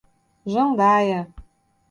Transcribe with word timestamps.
Jandaia 0.53 1.21